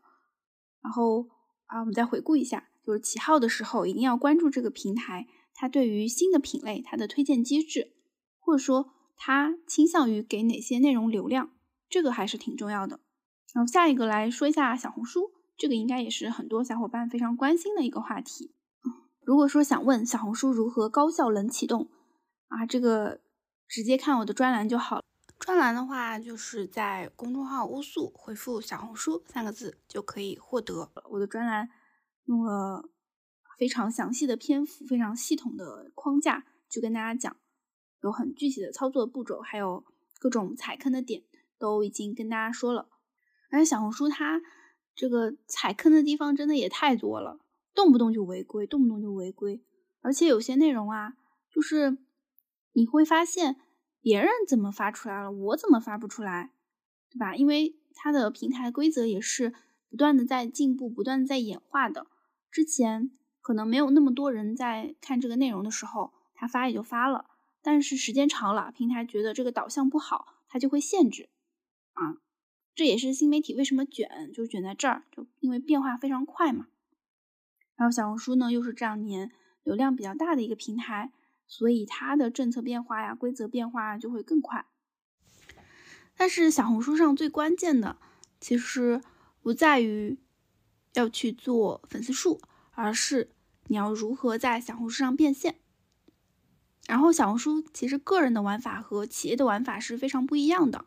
[0.83, 1.29] 然后
[1.67, 5.29] 啊，我们再回顾一下，就是起号的时候一定要关注这个平台。
[5.55, 7.93] 它对于新的品类，它的推荐机制，
[8.41, 11.53] 或者说它倾向于给哪些内容流量，
[11.89, 12.99] 这个还是挺重要的。
[13.55, 15.31] 然后下一个来说一下小红书，
[15.61, 18.55] 这个应该也是很多小伙伴非常关心的一个话题。
[19.21, 21.91] 如果说想问小红书如何高效冷启动
[22.49, 23.21] 啊，这个
[23.69, 25.03] 直接看我的专栏就好了。
[25.39, 31.69] 专栏的话，就是在公众号乌素回复“小红书”三个字就可以获得我的专栏，
[32.25, 32.89] 用了。
[33.59, 37.37] 非常详细的篇幅，非常系统的框架去跟大家讲，
[38.03, 39.85] 有很具体的操作步骤，还有
[40.19, 41.25] 各种踩坑的点，
[41.59, 42.89] 都已经跟大家说了。
[43.51, 44.41] 而且小红书它
[45.01, 47.41] 这个踩坑的地方真的也太多了，
[47.75, 49.65] 动不动就违规，动不动就违规。
[50.03, 51.15] 而且有些内容啊，
[51.51, 51.97] 就是
[52.75, 53.57] 你会发现
[54.03, 56.53] 别人怎么发出来了，我怎么发不出来，
[57.11, 57.35] 对吧？
[57.35, 59.55] 因为它的平台规则也是
[59.89, 62.07] 不断的在进步，不断的在演化的。
[62.51, 63.11] 之前
[63.41, 67.25] 可能没有那么多人在看这个内容的时候，他发也就发了。
[67.63, 71.31] 但是时间长了，平台觉得这个导向不好，它就会限制。
[72.75, 76.69] 这也是新媒体为什么卷，就卷在这儿，就因为变化非常快嘛。
[77.77, 79.33] 然后小红书呢，又是这两年
[79.65, 81.13] 流量比较大的一个平台，
[81.47, 84.67] 所以它的政策变化呀、规则变化就会更快。
[86.17, 87.97] 但是小红书上最关键的，
[88.41, 89.01] 其实
[89.41, 90.19] 不在于
[90.95, 92.41] 要去做粉丝数，
[92.73, 93.31] 而是
[93.69, 95.57] 你要如何在小红书上变现。
[96.87, 100.85] 然后小红书其实个人的玩法和企业的玩法是非常不一样的。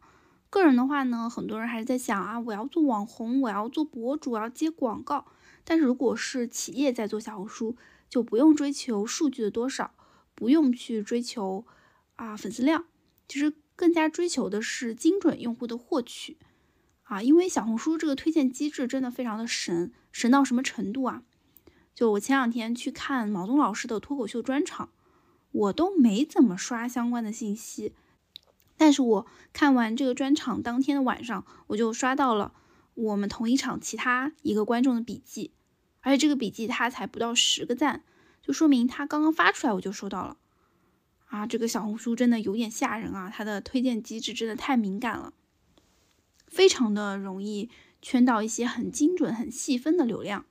[0.61, 5.25] 个人的话呢，很多人还是在想啊，我要做网红，我要做博主，我要接广告。
[5.63, 7.75] 但是如果是企业在做小红书，
[8.09, 9.93] 就不用追求数据的多少，
[10.35, 11.65] 不用去追求
[12.15, 12.85] 啊粉丝量，
[13.27, 13.53] 其实。
[13.75, 16.37] 更加追求的是精准用户的获取
[17.05, 21.23] 啊，因为小红书这个推荐机制真的非常的神，神到什么程度啊？
[21.95, 24.89] 就我前两天去看毛东老师的脱口秀专场，
[25.51, 27.95] 我都没怎么刷相关的信息，
[28.77, 32.53] 但是我看完这个专场当天的晚上，我就刷到了
[32.95, 35.51] 我们同一场其他一个观众的笔记，
[36.01, 38.03] 而且这个笔记他才不到十个赞，
[38.41, 40.37] 就说明他刚刚发出来我就收到了。
[41.27, 43.31] 啊，这个小红书真的有点吓人啊！
[43.33, 45.33] 它的推荐机制真的太敏感了，
[46.47, 47.71] 非常的容易
[48.03, 50.45] 圈到一些很精准、很细分的流量。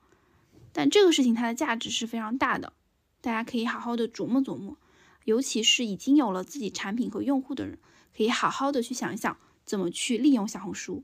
[0.73, 2.73] 但这个事情它的价值是非常大的，
[3.21, 4.75] 大家可以好好的琢磨琢磨。
[5.23, 7.79] 尤其是已经有了自己产品和用户的人，
[8.15, 11.03] 可以好好的去想一想怎么去利用小红书。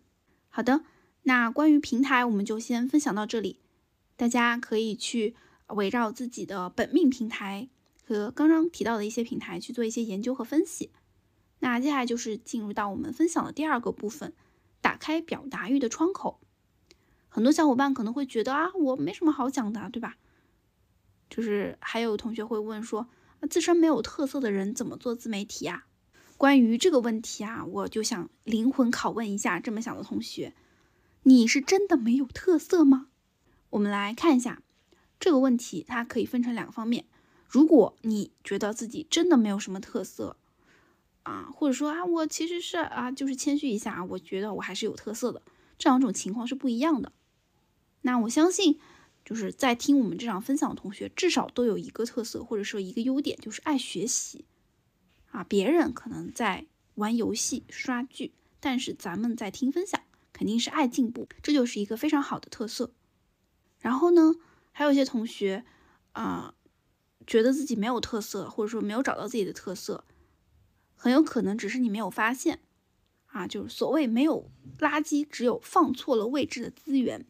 [0.49, 0.83] 好的，
[1.23, 3.59] 那关于平台我们就先分享到这里，
[4.15, 5.35] 大家可以去
[5.67, 7.69] 围绕自己的本命平台。
[8.01, 10.89] 和刚刚提到的一些平台去做一些研究和分析。
[11.59, 14.33] 那接下来就是进入到我们分享的第二个部分，
[14.81, 16.39] 打开表达欲的窗口。
[17.27, 20.17] 很多小伙伴可能会觉得啊，我没什么好讲的，对吧？
[21.29, 23.07] 就是还有同学会问说，
[23.47, 25.85] 自身没有特色的人怎么做自媒体呀？
[26.39, 30.53] 关于这个问题啊，我就想灵魂拷问一下这么想的同学，
[31.23, 33.07] 你是真的没有特色吗？
[33.71, 34.61] 我们来看一下
[35.19, 37.03] 这个问题，它可以分成两个方面。
[37.45, 40.37] 如果你觉得自己真的没有什么特色
[41.23, 45.41] 啊，或者说啊，我其实是啊，就是谦虚一下啊，我觉得我还是有特色的，
[45.77, 47.11] 这两种情况是不一样的。
[48.03, 48.79] 那我相信，
[49.25, 54.45] 就是在听我们这场分享的同学，至少都有一个特色，或者说一个优点，就是爱学习
[55.31, 55.43] 啊。
[55.43, 56.65] 别人可能在
[56.95, 60.01] 玩游戏、刷剧，但是咱们在听分享，
[60.33, 62.91] 肯定是爱进步，这就是一个非常好的特色。
[63.79, 64.35] 然后呢，
[64.71, 65.65] 还有一些同学
[66.13, 66.53] 啊。
[67.27, 70.03] 觉得自己没有特色，或者说没有找到自己的特色，
[70.95, 72.61] 很有可能只是你没有发现
[73.27, 73.45] 啊。
[73.45, 77.27] 就是所谓没有垃圾，只有放错了位置的资源。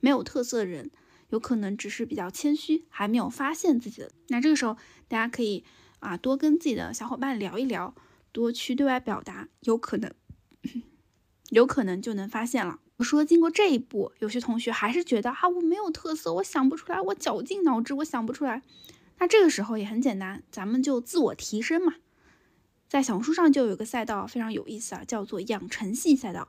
[0.00, 0.90] 没有特色的人，
[1.28, 4.10] 有可能只是比较谦虚，还没有发现自己的。
[4.28, 5.64] 那这个时候，大家可以
[6.02, 7.94] 啊多跟自己的小伙伴聊一聊，
[8.32, 10.12] 多去对外表达，有可能，
[11.50, 12.80] 有可能就能发现了。
[12.96, 18.62] 我说，经过这一步，有些同学还是觉得啊我没有特色，我想不出来，我绞尽脑汁，我想不出来。
[19.18, 21.94] 那这个时候也很简单，咱们就自我提升嘛。
[22.88, 26.48] 在小红书上就有个赛道非常有意思啊，叫做养成系赛道。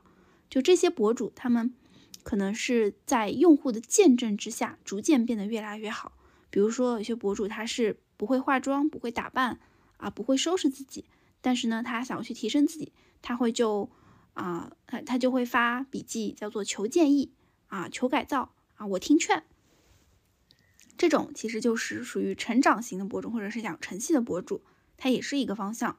[0.50, 1.74] 就这些博主，他们
[2.22, 6.12] 可能是在用户的见证之下，逐渐变得越来越好。
[6.50, 9.60] 比如说，有些博主他是不会化妆、不会打扮
[9.98, 11.04] 啊，不会收拾自己，
[11.42, 13.90] 但是呢，他想要去提升自己，他会就
[14.32, 17.34] 啊，他他就会发笔记，叫做求建议
[17.66, 19.44] 啊，求改造啊，我听劝。
[20.96, 24.62] 这种其实就是属于成长型的博主，或者是养成系的博主，
[24.96, 25.98] 它也是一个方向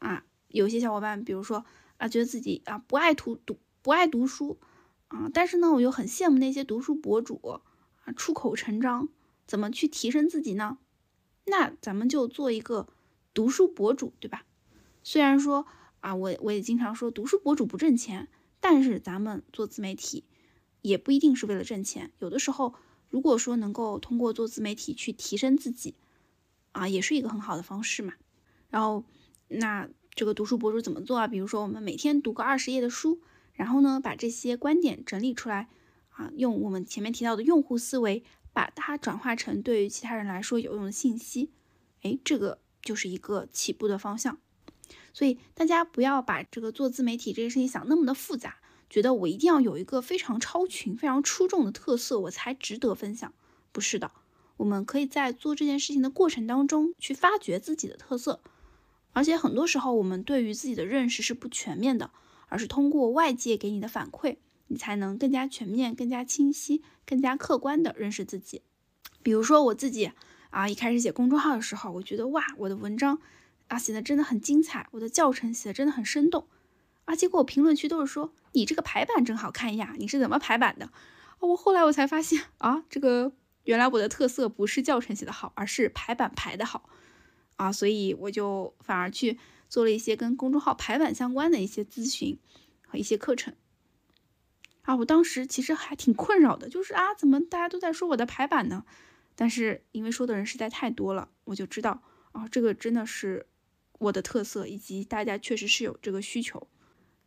[0.00, 0.26] 啊。
[0.48, 1.64] 有些小伙伴，比如说
[1.96, 4.58] 啊，觉得自己啊不爱读读不爱读书
[5.06, 7.62] 啊，但是呢，我又很羡慕那些读书博主
[8.04, 9.08] 啊，出口成章，
[9.46, 10.76] 怎么去提升自己呢？
[11.48, 12.88] 那咱们就做一个
[13.34, 14.44] 读书博主，对吧？
[15.02, 15.66] 虽然说
[16.00, 18.28] 啊，我我也经常说读书博主不挣钱，
[18.60, 20.24] 但是咱们做自媒体
[20.82, 22.74] 也不一定是为了挣钱，有的时候。
[23.10, 25.94] 如果说能够通过做自媒体去提升自己，
[26.72, 28.12] 啊，也是一个很好的方式嘛。
[28.68, 29.02] 然后，
[29.48, 31.26] 那这个读书博主怎么做啊？
[31.26, 33.22] 比如说，我们每天读个二十页的书，
[33.54, 35.70] 然后呢，把这些观点整理出来，
[36.10, 38.22] 啊，用我们前面提到的用户思维，
[38.58, 41.52] 把它转化成对于其他人来说有用的信息。
[42.02, 44.36] 哎，这个就是一个起步的方向。
[45.12, 48.56] 所以大家不要把这个做自媒体这件事情想那么的复杂，
[48.90, 53.32] 觉得我一定要有一个非常超群、非常出众的特色，我才值得分享。
[53.70, 54.10] 不是的，
[54.56, 58.40] 我们可以在做这件事情的过程当中去发掘自己的特色。
[59.12, 62.10] 而且很多时候，我们对于自己的认识是不全面的，
[62.48, 68.62] 而是通过外界给你的反馈，你才能更加全面、更加清晰、更加客观的认识自己。
[69.22, 70.12] 比如说我自己
[70.50, 73.18] 啊，一开始写公众号的时候，我觉得哇，我的文章。
[73.68, 76.48] 啊，写的真的很精彩，我的教程写的真的很生动，
[77.04, 80.92] 啊，结果我评论区都是说你这个排版真好看呀，你是怎么排版的啊？
[81.40, 83.30] 我后来我才发现啊，这个
[83.64, 86.88] 原来我的特色不是教程写的好，而是排版排的好，
[87.56, 92.38] 啊，所以我就反而去做了一些跟公众号排版相关的一些咨询
[92.86, 93.52] 和一些课程，
[94.88, 98.86] 啊，我当时其实还挺困扰的，就是啊，怎么大家都在说我的排版呢？
[99.36, 103.46] 但是因为说的人实在太多了，我就知道啊，这个真的是。
[104.00, 106.68] 我的特色以及大家确实是有这个需求。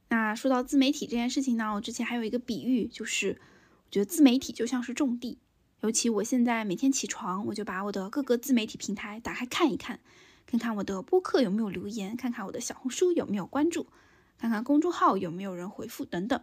[0.07, 3.41] 那说到自媒体这件事情呢，我之前还有一个比喻，就是
[3.83, 5.37] 我觉得自媒体就像是种地。
[5.81, 9.99] 尤其我现在每天起床，我就把我的各个自媒体平台打开看一看，
[10.45, 13.87] 看看我的播客有没有留言，看看我的小红书有没有关注，
[14.37, 16.41] 看看公众号有没有人回复等等。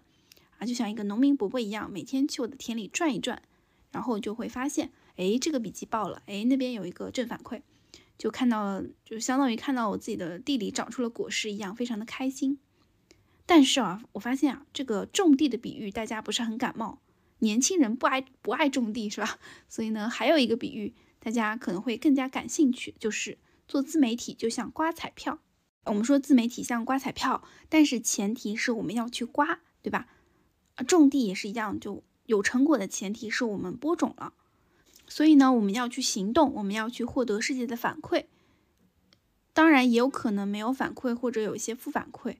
[0.58, 3.42] 啊，就像一个农民伯伯一样，每天去我的田里转一转，
[3.90, 7.62] 然后就会发现，哎，这个笔记爆了，哎，那边有一个正反馈。
[8.18, 12.58] 就看到，就相当于看到我自己的地里长出了果实一样，非常的开心。
[13.46, 16.98] 但是啊，我发现啊，这个种地的比喻大家不是很感冒，
[17.38, 19.38] 年轻人不爱不爱种地是吧？
[19.70, 25.38] 所以呢，还有一个比喻大家可能会更加感兴趣，就是做自媒体就像刮彩票。
[25.84, 30.08] 我们说自媒体像刮彩票，但是前提是我们要去刮，对吧？
[30.84, 34.32] 种地也是一样，就有成果的前提是我们播种了。
[35.06, 38.26] 所以呢，我们要去行动，我们要去获得世界的反馈。
[39.52, 42.36] 当然，也有可能没有反馈，或者有一些负反馈，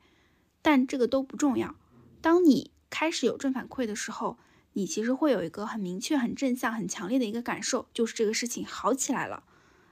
[0.63, 1.75] 但这个都不重要。
[2.21, 4.39] 当你开始有正反馈的时候，
[4.75, 9.43] 你其实会有一个很明确、很正向、很强烈的一个感受，就是这个事情好起来了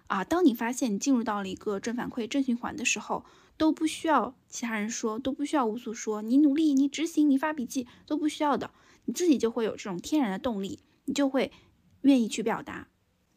[0.07, 0.23] 啊！
[0.23, 3.25] 当你发现你进入到了一个正反馈、正循环的时候，
[3.57, 8.71] 都不需要其他人说，都不需要无所说，你努力、你执行、你发笔记都不需要的，
[9.05, 11.53] 你自己就会有这种天然的动力，你就会。
[12.03, 12.87] 愿意去表达，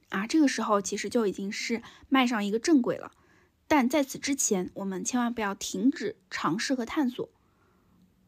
[0.10, 3.14] 啊，这个时候其实就已经是迈上一个正轨了。
[3.68, 7.28] 但在此之前，我们千万不要停止尝试和探索。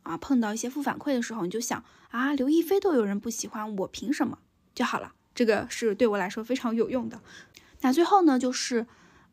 [0.02, 4.40] 啊，碰到一些负反馈的时候，你就想啊，刘亦菲都有人不喜欢，我凭什么
[4.74, 5.14] 就好了？
[5.36, 7.22] 这个是对我来说非常有用的。
[7.82, 8.88] 那最后呢，就是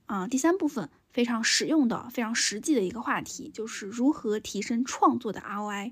[0.05, 5.91] 啊，第三部分非常实用的、非常实际的一个话题，就是如何提升创作的 ROI。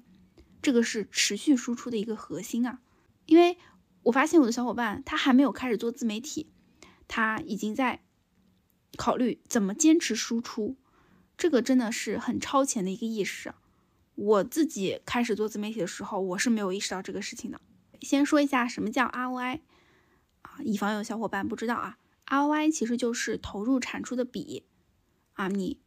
[0.62, 2.78] 这个是持续输出的一个核心啊，
[3.26, 3.58] 因为。
[4.06, 6.48] 我发现我的小伙伴他还没有开始做自媒体，
[7.08, 8.04] 他已经在
[8.96, 10.76] 考虑怎么坚持输出，
[11.36, 13.52] 这个真的是很超前的一个意识。
[14.14, 17.60] 我自己开始做自媒体的时候，我是没有意识到这个事情的。
[18.00, 19.58] 先说一下什么叫 ROI
[20.42, 24.66] 啊，以防有小伙伴不知道啊，ROI 其实就是投入产出的比
[25.36, 25.78] 啊，你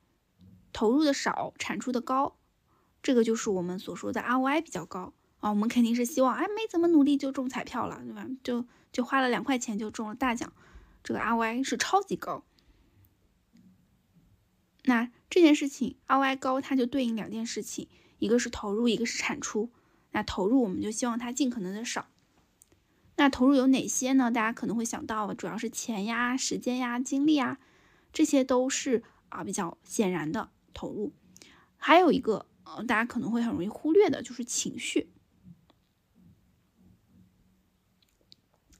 [0.71, 2.37] 投入的少，产出的高，
[3.03, 5.13] 这个就是我们所说的 ROI 比较高。
[5.39, 8.27] 啊，我们肯定是希望，哎，没怎么努力就中彩票了，对吧？
[8.43, 10.51] 就就花了两块钱就中了大奖，
[11.01, 12.43] 这个 ROI 是超级高。
[14.83, 17.87] 那这件事情 ROI 高，它就对应两件事情，
[18.19, 19.69] 一个是投入，一个是产出。
[20.11, 22.07] 那投入我们就希望它尽可能的少。
[23.15, 24.31] 那投入有哪些呢？
[24.31, 27.59] 大家可能会想到，主要是钱呀、时间呀、精力啊，
[28.11, 31.13] 这些都是啊比较显然的投入。
[31.77, 35.09] 还有一个，呃，大家可能会很容易忽略的，就是情绪。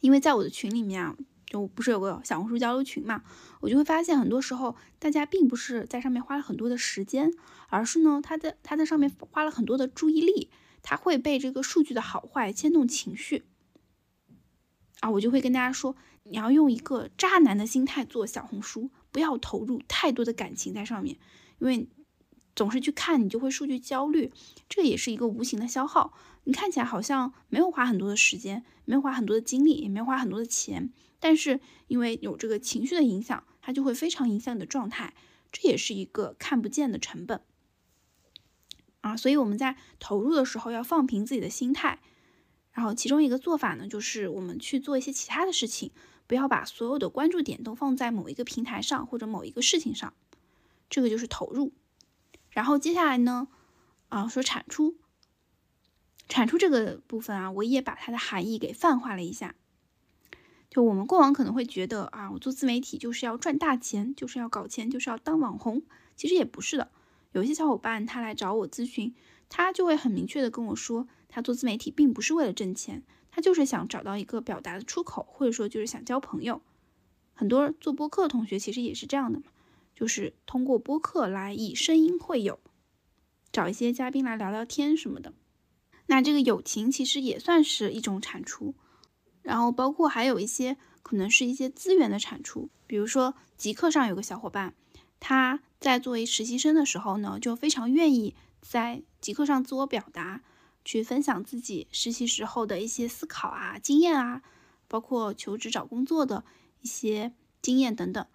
[0.02, 3.24] 因为在我的群里面啊，就不是有个小红书交流群嘛，
[3.60, 7.34] 我就会发现很多时候大家并不是在上面花了很多的时间，
[7.67, 10.50] 而是呢，他在他在上面花了很多的注意力，
[10.82, 13.46] 他会被这个数据的好坏牵动情绪
[15.02, 15.10] 啊。
[15.12, 21.18] 我就会跟大家说，你要用一个渣男的心态做小红书，不要投入太多的感情在上面，
[21.60, 21.88] 因为
[22.56, 24.32] 总是去看，你就会数据焦虑，
[24.68, 26.14] 这也是一个无形的消耗。
[26.46, 35.14] 你看起来好像没有花很多的时间，没有花很多的精力，也没有花很多的钱，但是因为有这个情绪的影响，它就会非常影响你的状态，
[35.52, 37.42] 这也是一个看不见的成本
[39.02, 39.16] 啊。
[39.16, 42.00] 所以我们在投入的时候要放平自己的心态，
[42.72, 45.92] 然后其中一个做法呢，就是我们去做一些其他的事情，
[46.30, 50.13] 不要把所有的关注点都放在某一个平台上或者某一个事情上，
[50.88, 51.73] 这个就是投入。
[52.52, 53.48] 然后接下来呢，
[54.10, 54.96] 啊，说产出。
[56.27, 59.56] 产出这个部分啊，我也把它的含义给泛化了一下。
[60.69, 65.82] 就我们过往可能会觉得啊，我做自媒体就是要赚大钱，就是要搞钱，就是要当网红。
[66.15, 66.92] 其实也不是的。
[67.32, 69.15] 有一些小伙伴他来找我咨询，
[69.50, 73.02] 他就会很明确的跟我说，他做自媒体并不是为了挣钱，
[73.32, 76.62] 他就是想找到一个表达的出口，或者说就是想交朋友。
[77.34, 79.46] 很多做播客的同学其实也是这样的嘛，
[79.96, 82.60] 就是通过播客来以声音会友，
[83.52, 85.34] 找一些嘉宾来聊聊天什么的。
[86.08, 88.73] 那这个友情其实也算是一种产出。
[89.42, 94.75] 然后包括还有一些可能是一些资源的产出，比如说极客上有个小伙伴，
[95.19, 100.44] 他在作为实习生的时候呢，就非常愿意在极客上自我表达，
[100.90, 104.42] 去分享自己实习时候的一些思考啊、经验啊，
[104.87, 106.44] 包括求职找工作的
[106.81, 107.31] 一些
[107.62, 108.25] 经验等等。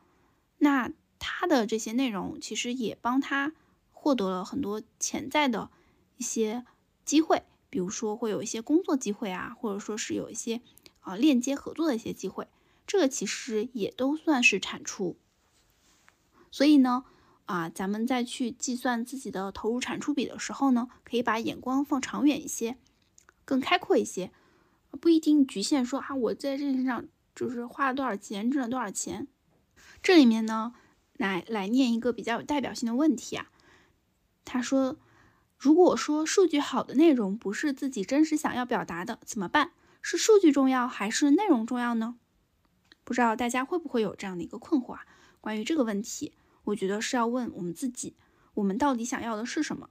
[0.58, 3.54] 那他的这些内容其实也帮他
[3.90, 5.68] 获得了很多潜在的
[6.16, 6.64] 一些
[7.04, 10.60] 机会，比如说会有一些工作机会啊，或者说是有一些。
[11.00, 12.46] 啊，链接合作的一些机会，
[12.86, 15.18] 这个其实也都算是产出。
[16.52, 17.04] 所以呢，
[17.46, 22.78] 啊，咱们再去计算自己的投入产出比的时候呢，可以把眼光放长远一些，
[23.44, 24.32] 更开阔一些，
[25.00, 29.28] 不一定局限说啊，我在这身上就是花了多少钱，挣了多少钱。
[30.02, 30.74] 这里面呢，
[31.14, 33.50] 来来念一个比较有代表性的问题啊。
[34.44, 34.98] 他说，
[35.58, 39.72] 如果说数据好的内容不是自己真实想要表达的，怎么办？
[40.00, 42.16] 是数据重要还是内容重要呢？
[43.04, 45.06] 不知道大家会不会有这样的一个困惑啊？
[45.40, 46.32] 关于这个问题，
[46.64, 48.16] 我觉得是要问我们自己，
[48.54, 49.90] 我们到底想要的是什么？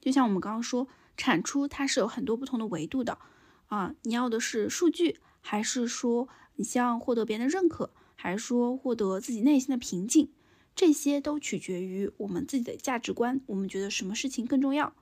[0.00, 3.18] 就像我们刚刚说，产出它是有很多不同的维度的
[3.66, 10.32] 啊，你要的是数据，还是说你希望获得别人的认可，还是说获得自己内心的平静？
[10.74, 14.94] 这些都取决于我们自己的价值观，我们觉得什么事情更重要？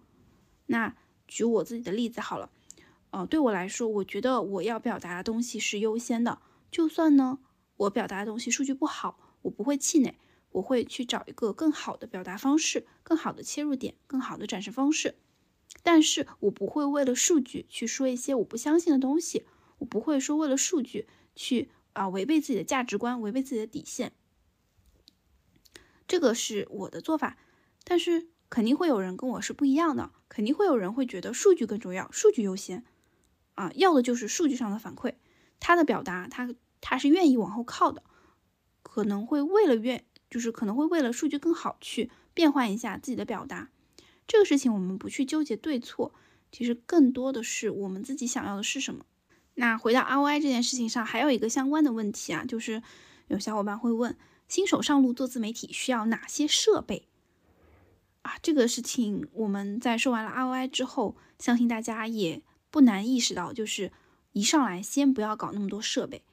[0.66, 0.94] 那
[1.26, 2.50] 举我自己的例子好了。
[3.10, 6.40] 呃，对我来说，我觉得我要表达的东西是优先的。
[6.70, 7.38] 就算呢，
[7.76, 10.16] 我表达的东西数据不好，我不会气馁，
[10.54, 15.16] 我会去找一个更好的表达方式、更好的切入点、更好的展示方式。
[15.82, 19.44] 但是我不会为了数据去说一些我不相信的东西，
[19.78, 24.12] 我不会说为了数据去啊违背自己的价值观、违背自己的底线。
[26.06, 27.36] 这个是我的做法，
[27.82, 32.84] 但是肯定会有人跟我是不一样的，肯定会有人会觉得数据更重要，数据优先。
[33.56, 35.14] 啊，要的就是数据上的反馈，
[35.58, 38.02] 他的表达，他他是愿意往后靠的，
[38.82, 43.70] 可能会为了愿，就是可能会为了数据更好去变换一下自己的表达。
[44.26, 46.12] 这个事情我们不去纠结对错，
[46.50, 49.06] 其实更多的是我们自己想要的是什么。
[49.54, 52.82] 那回到 ROI 这件事情上，还有一个相关的问题啊，就是
[53.28, 54.16] 有小伙伴会问，
[54.48, 57.06] 新手上路做自媒体需要哪些设备？
[58.22, 62.42] 啊，这个事情我们在说完了 ROI 之后，相信大家也。
[62.70, 63.92] 不难意识到，就是
[64.32, 66.24] 一上来先不要搞那么多设备，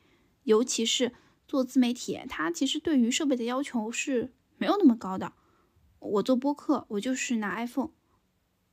[0.42, 1.14] 尤其是
[1.52, 5.34] 做自媒体，它其实对于设备的要求是没有那么高的。
[6.00, 7.90] 我做播客，我就是拿 iPhone，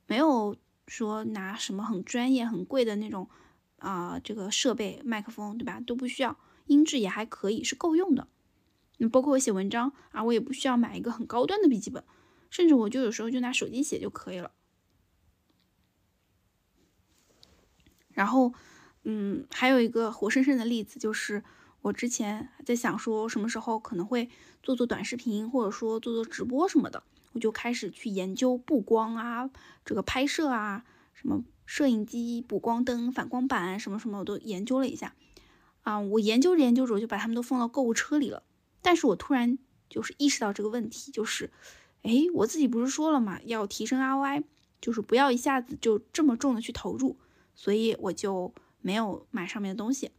[0.07, 0.55] 没有
[0.87, 3.29] 说拿什么很专业、很贵的那种
[3.79, 5.81] 啊，这个设备、麦克风，对吧？
[5.81, 8.29] 都不需要，音质也还可以，是够用的。
[8.99, 12.01] 那包括我写文章啊，我也不需要买一个很高端的笔记本，
[12.49, 14.51] 甚至我就有时候就拿手机写就可以了。
[18.11, 18.53] 然后，
[19.03, 21.43] 嗯，还有一个活生生的例子，就是
[21.81, 24.29] 我之前在想说什么时候可能会
[24.61, 27.03] 做做短视频，或者说做做直播什么的，
[27.33, 29.49] 我就开始去研究布光啊，
[29.85, 35.15] 这个拍摄啊，什么摄影机、补光灯、反光板什么什么，我都研究了一下。
[35.83, 38.43] 啊，我研究着研究着，我就把它们都放到购物车里了。
[38.81, 39.57] 但是我突然
[39.89, 41.51] 就是意识到这个问题，就是，
[42.03, 44.43] 哎，我自己不是说了嘛，要提升 ROI，
[44.81, 47.17] 就是不要一下子就这么重的去投入。
[47.55, 50.11] 所以我就没有买上面的东西，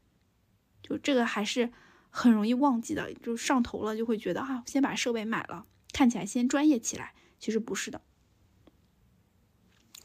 [0.91, 1.70] 就这个还是
[2.11, 7.14] 很容易忘记的，就上头了就会觉得啊，先把设备买了，看起来先专业起来。
[7.38, 8.03] 其实不是的，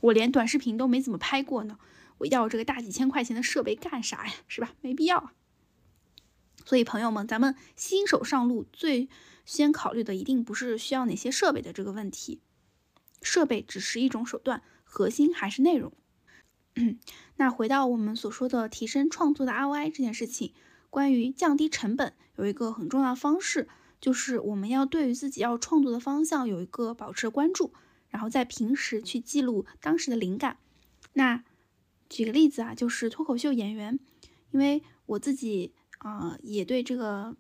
[0.02, 1.80] 我连短视频都没怎么拍过呢，
[2.20, 4.34] 我要这个大几千块钱的设备干啥呀？
[4.48, 4.74] 是吧？
[4.82, 5.32] 没必要。
[6.64, 9.10] 所以朋友们，咱们新手上路最
[9.44, 12.42] 先考虑的一定不是需要哪些设备的这个问题，
[13.22, 15.92] 设备只是一种手段，核心还是内容。
[17.38, 20.54] 那回到我们所说的提升创作的 ROI 这件事情，
[20.96, 23.68] 关于降低成本，有一个很重要的方式，
[24.00, 27.74] 就是我们要对于自己要创作的方向有一个保持关注，
[28.08, 30.56] 然后在平时去记录当时的灵感。
[31.12, 31.44] 那
[32.08, 34.00] 举个例子啊，就是脱口秀演员，
[34.52, 37.36] 因为我自己啊也对这个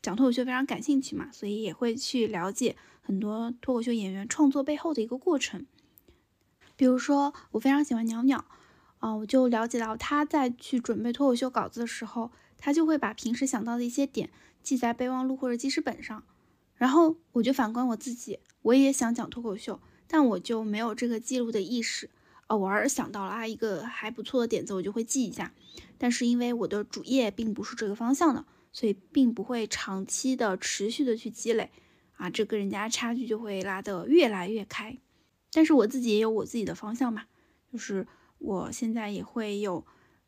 [0.00, 5.66] 讲脱口秀非常感兴趣嘛，所以也会去了解很多脱口秀演员创作背后的一个过程。
[6.76, 8.44] 比如说，我非常喜欢鸟鸟。
[8.98, 12.30] 啊，我就了解到他在去准备脱口秀稿子的时候，
[12.62, 14.30] 他就会把平时想到的一些点
[14.62, 16.22] 记在备忘录或者记事本上。
[16.76, 22.08] 然后我就反观我自己，我也想讲脱口秀，但我就没有这个记录的意识。
[22.46, 25.52] 偶尔想到了啊一个还不错的点子，我就会记一下。
[25.98, 31.70] 但是因为我的主业并不是这个方向的，所以并不会长期的持续的去积累
[32.16, 34.96] 啊，这跟人家差距就会拉得越来越开。
[35.50, 37.24] 但是我自己也有我自己的方向嘛，
[37.72, 38.06] 就是
[38.38, 39.84] 我现在也会有，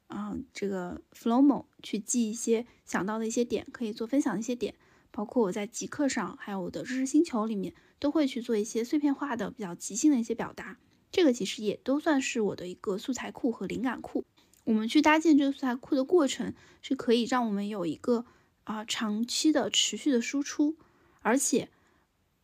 [0.08, 4.74] 嗯，这个 Flowmo 去记一些想到的一些点，可以做分享的一些点，
[5.12, 10.78] 包括我在极客上，还有我的知识星球里面，都会去做一些碎片化的、比较即兴的一些表达。
[11.12, 14.24] 这个其实也都算是我的一个素材库和灵感库。
[14.64, 18.24] 我们去搭建这个素材库的过程，是可以让我们有一个
[18.64, 20.76] 啊长期的持续的输出，
[21.20, 21.68] 而且，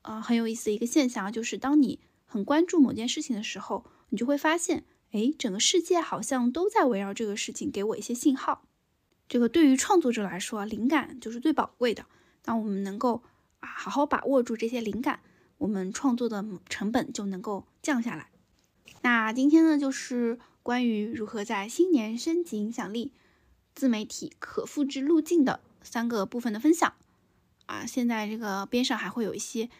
[0.03, 1.99] 呃很有意思的一个现象就是当你。
[2.33, 8.63] 很关注某件事情的时候，你就会发现，哎，整个世界好像都在围绕这个事情给我一些信号。
[9.31, 12.05] 这个对于创作者来说，灵感就是最宝贵的。
[12.43, 13.23] 当我们能够
[13.61, 15.21] 啊好好把握住这些灵感，
[15.59, 18.29] 我们创作的成本就能够降下来。
[19.03, 23.13] 那今天呢，就是关于如何在新年升级影响力、
[23.73, 26.93] 自媒体可复制路径的三个部分的分享。
[27.67, 29.71] 啊，现在这个边上还会有一些。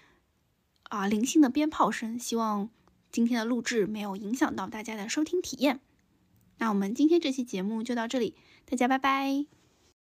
[0.85, 2.71] 啊，零星的鞭炮声，希望
[3.11, 5.81] 今天的录制没有影响到大家的收听体验。
[6.59, 8.35] 那我们今天这期节目就到这里，
[8.71, 9.45] 大家拜拜。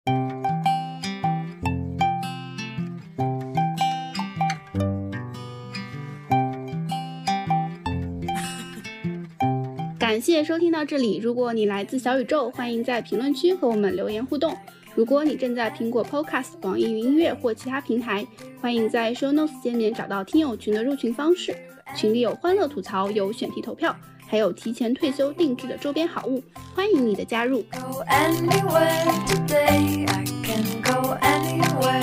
[9.98, 14.54] 感谢收听到这里，如果你来自小宇宙，欢迎在评论区和我们留言互动。
[14.94, 18.26] 如果你正在苹果 Podcast、网易云音乐或其他平台，
[18.60, 21.56] 欢迎在 Show Notes 界面找到听友群的入群方式。
[21.96, 23.96] 群里有欢乐吐槽，有选题投票，
[24.32, 26.42] 还有提前退休定制的周边好物，
[26.74, 27.62] 欢迎你的加入。
[31.20, 32.02] anyone